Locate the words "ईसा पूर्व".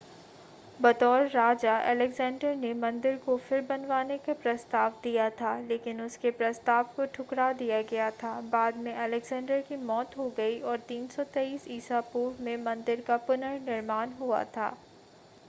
11.69-12.43